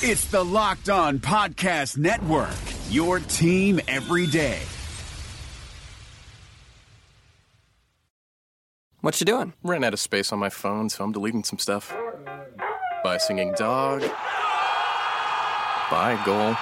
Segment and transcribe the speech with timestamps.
[0.00, 2.54] It's the Locked On Podcast Network,
[2.88, 4.60] your team every day.
[9.00, 9.54] What you doing?
[9.64, 11.92] Ran out of space on my phone, so I'm deleting some stuff.
[13.02, 14.02] Bye, singing dog.
[15.90, 16.54] Bye, goal.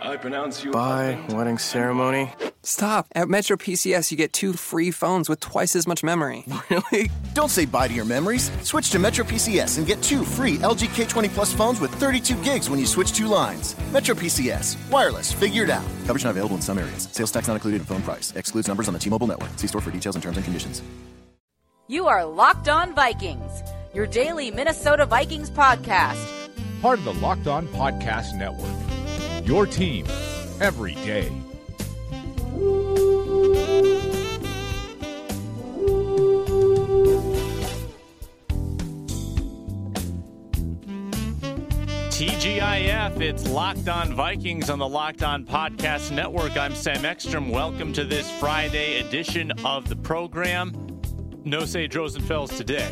[0.00, 0.70] I pronounce you.
[0.70, 2.32] Bye, wedding ceremony.
[2.66, 3.06] Stop.
[3.14, 6.44] At Metro PCS, you get two free phones with twice as much memory.
[6.68, 7.10] Really?
[7.32, 8.50] Don't say bye to your memories.
[8.62, 12.68] Switch to Metro PCS and get two free LG K20 Plus phones with 32 gigs
[12.68, 13.76] when you switch two lines.
[13.92, 14.76] Metro PCS.
[14.90, 15.32] Wireless.
[15.32, 15.84] Figured out.
[16.06, 17.08] Coverage not available in some areas.
[17.12, 18.32] Sales tax not included in phone price.
[18.34, 19.50] Excludes numbers on the T-Mobile network.
[19.56, 20.82] See store for details and terms and conditions.
[21.86, 23.62] You are Locked On Vikings,
[23.94, 26.50] your daily Minnesota Vikings podcast.
[26.82, 29.46] Part of the Locked On Podcast Network.
[29.46, 30.04] Your team
[30.60, 31.30] every day.
[42.16, 46.56] TGIF, it's Locked On Vikings on the Locked On Podcast Network.
[46.56, 47.50] I'm Sam Ekstrom.
[47.50, 50.72] Welcome to this Friday edition of the program.
[51.44, 52.88] No Sage Rosenfels today.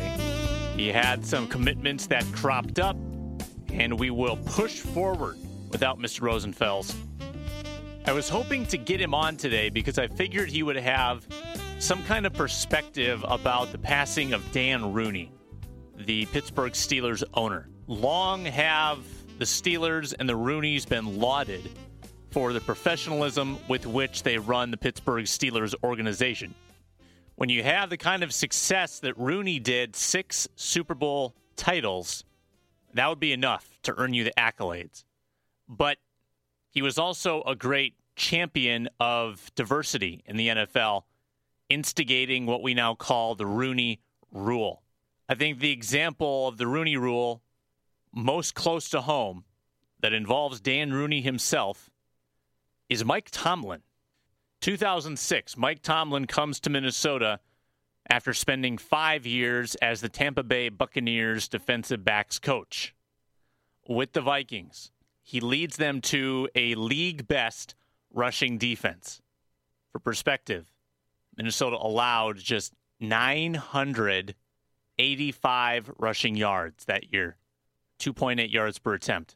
[0.75, 2.97] He had some commitments that cropped up,
[3.73, 5.39] and we will push forward
[5.71, 6.21] without Mr.
[6.21, 6.95] Rosenfels.
[8.05, 11.27] I was hoping to get him on today because I figured he would have
[11.79, 15.31] some kind of perspective about the passing of Dan Rooney,
[15.97, 17.69] the Pittsburgh Steelers owner.
[17.87, 18.99] Long have
[19.37, 21.69] the Steelers and the Rooneys been lauded
[22.31, 26.53] for the professionalism with which they run the Pittsburgh Steelers organization.
[27.35, 32.23] When you have the kind of success that Rooney did, six Super Bowl titles,
[32.93, 35.03] that would be enough to earn you the accolades.
[35.67, 35.97] But
[36.69, 41.03] he was also a great champion of diversity in the NFL,
[41.67, 43.99] instigating what we now call the Rooney
[44.31, 44.81] Rule.
[45.27, 47.41] I think the example of the Rooney Rule
[48.15, 49.43] most close to home
[49.99, 51.91] that involves Dan Rooney himself
[52.89, 53.81] is Mike Tomlin.
[54.61, 57.39] 2006, Mike Tomlin comes to Minnesota
[58.09, 62.93] after spending five years as the Tampa Bay Buccaneers defensive backs coach
[63.87, 64.91] with the Vikings.
[65.21, 67.75] He leads them to a league best
[68.13, 69.21] rushing defense.
[69.91, 70.73] For perspective,
[71.35, 77.37] Minnesota allowed just 985 rushing yards that year,
[77.99, 79.35] 2.8 yards per attempt.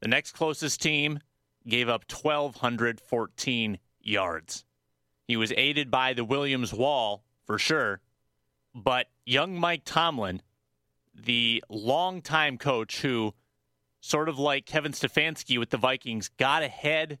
[0.00, 1.20] The next closest team
[1.66, 4.64] gave up 1,214 yards.
[5.26, 8.00] He was aided by the Williams Wall for sure,
[8.74, 10.42] but young Mike Tomlin,
[11.14, 13.34] the longtime coach who,
[14.00, 17.18] sort of like Kevin Stefanski with the Vikings, got ahead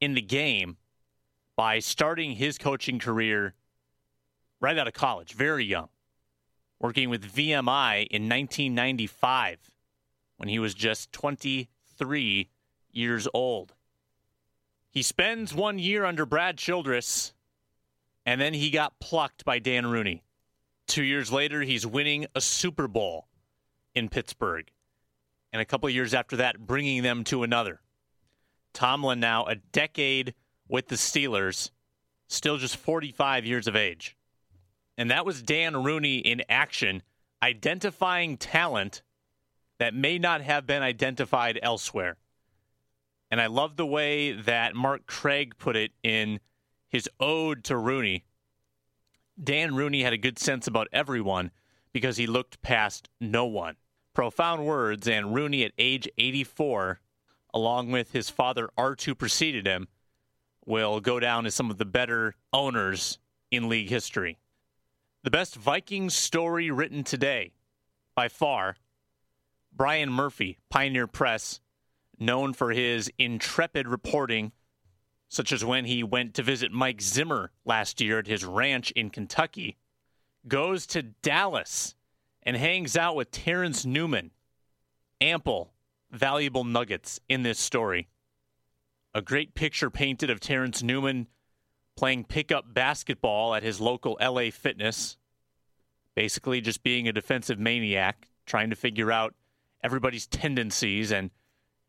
[0.00, 0.76] in the game
[1.56, 3.54] by starting his coaching career
[4.60, 5.88] right out of college, very young,
[6.80, 9.70] working with VMI in 1995
[10.38, 12.48] when he was just 23
[12.90, 13.74] years old.
[14.90, 17.34] He spends one year under Brad Childress,
[18.26, 20.24] and then he got plucked by Dan Rooney.
[20.86, 23.28] Two years later, he's winning a Super Bowl
[23.94, 24.68] in Pittsburgh.
[25.52, 27.80] And a couple of years after that, bringing them to another.
[28.72, 30.34] Tomlin now a decade
[30.68, 31.70] with the Steelers,
[32.28, 34.16] still just 45 years of age.
[34.98, 37.02] And that was Dan Rooney in action,
[37.42, 39.02] identifying talent
[39.78, 42.16] that may not have been identified elsewhere.
[43.30, 46.40] And I love the way that Mark Craig put it in
[46.88, 48.24] his ode to Rooney.
[49.42, 51.50] Dan Rooney had a good sense about everyone
[51.92, 53.76] because he looked past no one.
[54.12, 57.00] Profound words, and Rooney at age 84,
[57.54, 59.88] along with his father Art who preceded him,
[60.66, 63.18] will go down as some of the better owners
[63.50, 64.39] in league history.
[65.22, 67.52] The best Vikings story written today,
[68.14, 68.76] by far,
[69.70, 71.60] Brian Murphy, Pioneer Press,
[72.18, 74.52] known for his intrepid reporting,
[75.28, 79.10] such as when he went to visit Mike Zimmer last year at his ranch in
[79.10, 79.76] Kentucky,
[80.48, 81.94] goes to Dallas
[82.42, 84.30] and hangs out with Terence Newman.
[85.20, 85.74] Ample,
[86.10, 88.08] valuable nuggets in this story.
[89.12, 91.26] A great picture painted of Terence Newman
[92.00, 95.18] playing pickup basketball at his local LA Fitness,
[96.14, 99.34] basically just being a defensive maniac, trying to figure out
[99.84, 101.30] everybody's tendencies and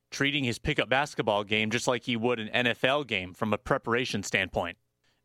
[0.10, 4.22] treating his pickup basketball game just like he would an NFL game from a preparation
[4.22, 4.78] standpoint.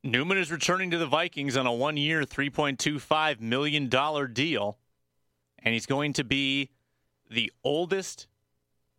[0.04, 3.88] Newman is returning to the Vikings on a one year, $3.25 million
[4.32, 4.78] deal,
[5.64, 6.70] and he's going to be
[7.28, 8.28] the oldest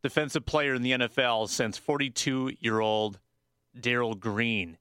[0.04, 3.20] defensive player in the NFL since 42 year old
[3.80, 4.78] Darrell Green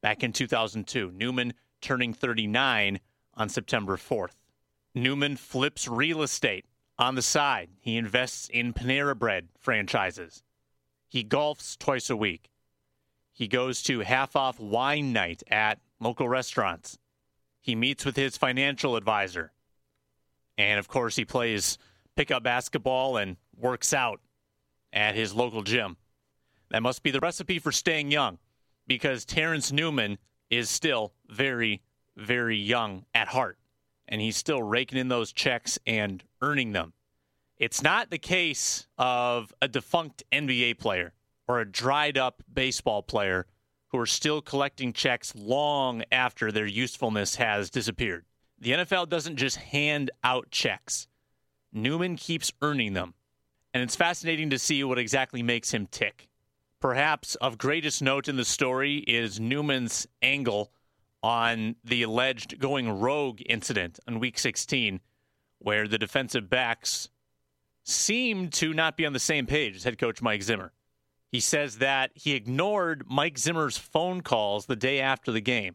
[0.00, 1.10] back in 2002.
[1.12, 3.00] Newman turning 39
[3.34, 4.36] on September 4th.
[4.94, 6.64] Newman flips real estate
[6.98, 10.42] On the side, he invests in Panera Bread franchises.
[11.06, 12.50] He golfs twice a week.
[13.32, 16.98] He goes to half off wine night at local restaurants.
[17.60, 19.52] He meets with his financial advisor.
[20.56, 21.78] And of course, he plays
[22.16, 24.20] pickup basketball and works out
[24.92, 25.96] at his local gym.
[26.70, 28.38] That must be the recipe for staying young
[28.88, 30.18] because Terence Newman
[30.50, 31.82] is still very,
[32.16, 33.58] very young at heart.
[34.08, 36.94] And he's still raking in those checks and earning them.
[37.58, 41.12] It's not the case of a defunct NBA player
[41.46, 43.46] or a dried up baseball player
[43.88, 48.24] who are still collecting checks long after their usefulness has disappeared.
[48.58, 51.06] The NFL doesn't just hand out checks,
[51.72, 53.14] Newman keeps earning them.
[53.74, 56.28] And it's fascinating to see what exactly makes him tick.
[56.80, 60.70] Perhaps of greatest note in the story is Newman's angle
[61.24, 65.00] on the alleged going rogue incident on week 16,
[65.58, 67.08] where the defensive backs
[67.82, 70.72] seemed to not be on the same page as head coach Mike Zimmer.
[71.32, 75.74] He says that he ignored Mike Zimmer's phone calls the day after the game.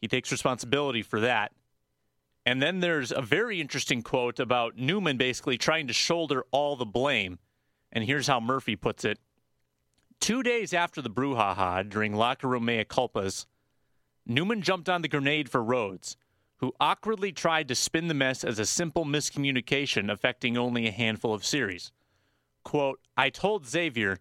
[0.00, 1.52] He takes responsibility for that.
[2.44, 6.86] And then there's a very interesting quote about Newman basically trying to shoulder all the
[6.86, 7.38] blame.
[7.92, 9.18] And here's how Murphy puts it
[10.20, 13.46] Two days after the brouhaha during locker room mea culpas,
[14.26, 16.18] Newman jumped on the grenade for Rhodes,
[16.58, 21.32] who awkwardly tried to spin the mess as a simple miscommunication affecting only a handful
[21.32, 21.90] of series.
[22.64, 24.18] Quote, I told Xavier,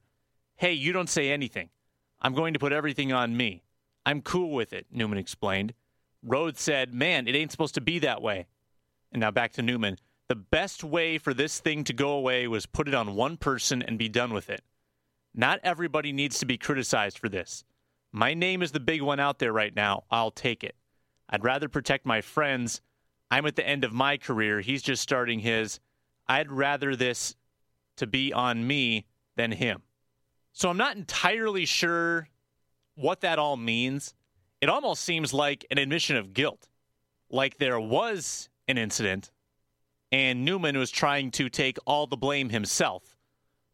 [0.55, 1.69] hey, you don't say anything.
[2.21, 3.63] I'm going to put everything on me.
[4.05, 5.73] I'm cool with it, Newman explained.
[6.23, 8.47] Rhodes said, man, it ain't supposed to be that way.
[9.11, 9.97] And now back to Newman.
[10.29, 13.81] The best way for this thing to go away was put it on one person
[13.81, 14.63] and be done with it.
[15.39, 17.63] Not everybody needs to be criticized for this.
[18.11, 20.03] My name is the big one out there right now.
[20.11, 20.75] I'll take it.
[21.29, 22.81] I'd rather protect my friends.
[23.31, 24.59] I'm at the end of my career.
[24.59, 25.79] He's just starting his.
[26.27, 27.37] I'd rather this
[27.95, 29.05] to be on me
[29.37, 29.83] than him.
[30.51, 32.27] So I'm not entirely sure
[32.95, 34.15] what that all means.
[34.59, 36.67] It almost seems like an admission of guilt.
[37.29, 39.31] Like there was an incident
[40.11, 43.15] and Newman was trying to take all the blame himself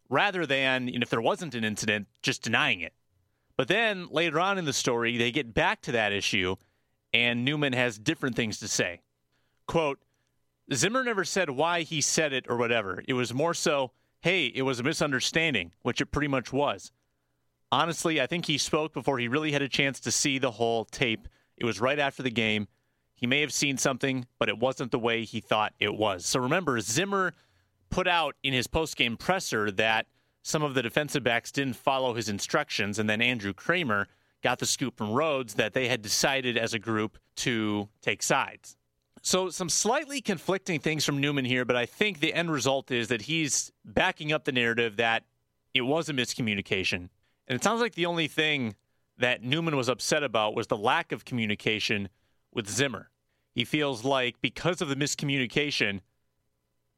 [0.09, 2.93] rather than, if there wasn't an incident, just denying it.
[3.57, 6.55] But then later on in the story, they get back to that issue
[7.13, 9.01] and Newman has different things to say.
[9.67, 9.99] Quote,
[10.73, 13.01] Zimmer never said why he said it or whatever.
[13.07, 13.91] It was more so,
[14.21, 16.91] hey, it was a misunderstanding, which it pretty much was.
[17.71, 20.85] Honestly, I think he spoke before he really had a chance to see the whole
[20.85, 21.27] tape.
[21.55, 22.67] It was right after the game.
[23.15, 26.25] He may have seen something, but it wasn't the way he thought it was.
[26.25, 27.33] So remember, Zimmer
[27.89, 30.07] put out in his postgame presser that
[30.41, 34.05] some of the defensive backs didn't follow his instructions, and then Andrew Krammer
[34.43, 38.77] got the scoop from Rhodes that they had decided as a group to take sides.
[39.23, 43.07] So, some slightly conflicting things from Newman here, but I think the end result is
[43.07, 45.23] that he's backing up the narrative that
[45.73, 47.09] it was a miscommunication.
[47.47, 48.75] And it sounds like the only thing
[49.17, 52.09] that Newman was upset about was the lack of communication
[52.53, 53.09] with Zimmer.
[53.55, 56.01] He feels like because of the miscommunication,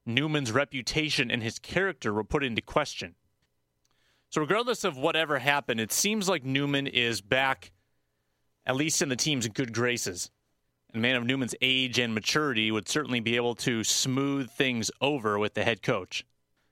[0.07, 3.15] Newman's reputation and his character were put into question.
[4.29, 7.71] So, regardless of whatever happened, it seems like Newman is back,
[8.65, 10.31] at least in the team's good graces.
[10.93, 15.37] A man of Newman's age and maturity would certainly be able to smooth things over
[15.37, 16.25] with the head coach.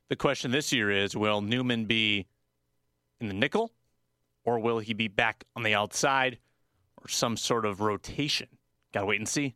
[0.09, 2.27] The question this year is will Newman be
[3.19, 3.71] in the nickel,
[4.43, 6.37] or will he be back on the outside,
[6.97, 8.47] or some sort of rotation?
[8.93, 9.55] Gotta wait and see.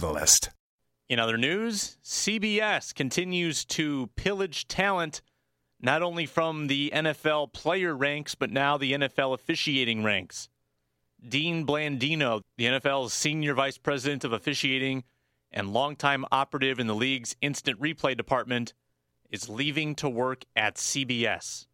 [0.01, 0.49] Catalyst.
[1.09, 5.21] In other news, CBS continues to pillage talent
[5.79, 10.49] not only from the NFL player ranks, but now the NFL officiating ranks.
[11.29, 15.03] Dean Blandino, the NFL's senior vice president of officiating
[15.51, 18.73] and longtime operative in the league's instant replay department,
[19.29, 21.67] is leaving to work at CBS.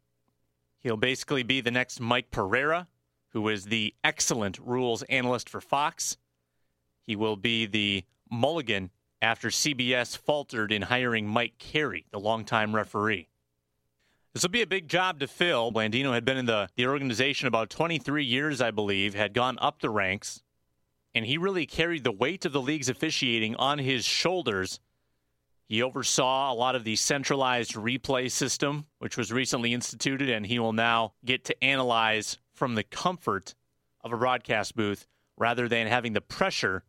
[0.80, 2.88] He'll basically be the next Mike Pereira,
[3.30, 6.18] who is the excellent rules analyst for Fox.
[7.06, 13.28] He will be the mulligan after CBS faltered in hiring Mike Carey, the longtime referee.
[14.32, 15.72] This will be a big job to fill.
[15.72, 19.80] Blandino had been in the, the organization about 23 years, I believe, had gone up
[19.80, 20.42] the ranks,
[21.14, 24.78] and he really carried the weight of the league's officiating on his shoulders.
[25.66, 30.58] He oversaw a lot of the centralized replay system, which was recently instituted, and he
[30.58, 33.54] will now get to analyze from the comfort
[34.02, 35.06] of a broadcast booth
[35.36, 36.84] rather than having the pressure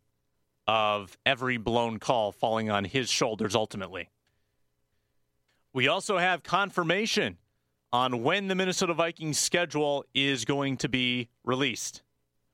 [0.70, 4.08] of every blown call falling on his shoulders ultimately.
[5.72, 7.38] We also have confirmation
[7.92, 12.04] on when the Minnesota Vikings schedule is going to be released.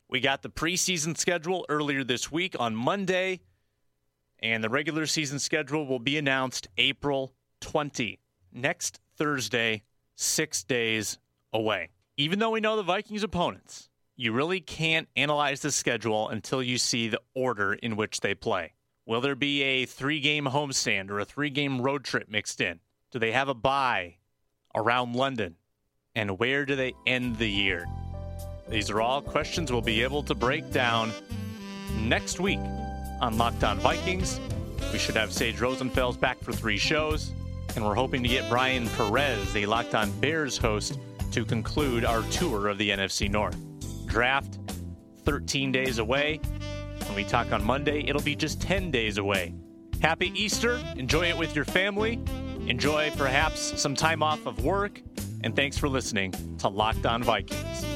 [0.08, 3.40] We got the preseason schedule earlier this week on Monday,
[4.38, 8.18] and the regular season schedule will be announced April 20,
[8.50, 9.82] next Thursday,
[10.14, 11.18] six days
[11.52, 11.90] away.
[12.16, 16.78] Even though we know the Vikings' opponents, you really can't analyze the schedule until you
[16.78, 18.72] see the order in which they play.
[19.04, 22.80] Will there be a three game homestand or a three game road trip mixed in?
[23.12, 24.16] Do they have a bye
[24.74, 25.56] around London?
[26.14, 27.86] And where do they end the year?
[28.68, 31.12] These are all questions we'll be able to break down
[31.98, 32.58] next week
[33.20, 34.40] on Locked On Vikings.
[34.92, 37.32] We should have Sage Rosenfels back for three shows,
[37.76, 40.98] and we're hoping to get Brian Perez, the Locked On Bears host,
[41.32, 43.56] to conclude our tour of the NFC North.
[44.16, 44.58] Draft
[45.26, 46.40] 13 days away.
[47.04, 49.52] When we talk on Monday, it'll be just 10 days away.
[50.00, 50.80] Happy Easter.
[50.96, 52.18] Enjoy it with your family.
[52.66, 55.02] Enjoy perhaps some time off of work.
[55.44, 57.95] And thanks for listening to Locked On Vikings.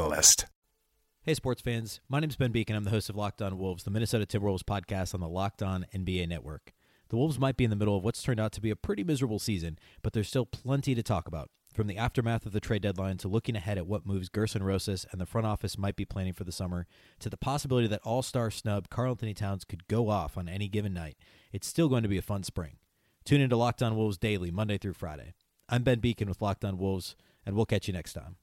[0.01, 0.47] Catalyst.
[1.21, 1.99] Hey, sports fans.
[2.09, 2.75] My name is Ben Beecken.
[2.75, 5.85] I'm the host of Locked On Wolves, the Minnesota Timberwolves podcast on the Locked On
[5.93, 6.73] NBA network.
[7.09, 9.03] The Wolves might be in the middle of what's turned out to be a pretty
[9.03, 11.51] miserable season, but there's still plenty to talk about.
[11.71, 15.05] From the aftermath of the trade deadline to looking ahead at what moves Gersson Rosas
[15.11, 16.87] and the front office might be planning for the summer,
[17.19, 20.95] to the possibility that all star snub Karl-Anthony Towns could go off on any given
[20.95, 21.15] night,
[21.53, 22.77] it's still going to be a fun spring.
[23.23, 25.35] Tune into Locked On Wolves daily, Monday through Friday.
[25.69, 27.15] I'm Ben Beecken with Locked On Wolves,
[27.45, 28.37] and we'll catch you next time.